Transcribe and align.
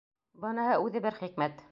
Быныһы 0.45 0.79
үҙе 0.85 1.03
бер 1.07 1.19
хикмәт! 1.21 1.63